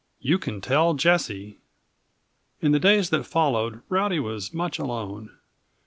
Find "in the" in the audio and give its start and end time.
2.59-2.79